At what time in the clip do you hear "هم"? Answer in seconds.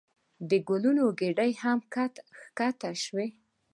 1.63-1.79